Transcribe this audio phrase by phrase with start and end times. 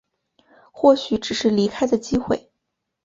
[0.71, 2.49] 或许只是离开的机会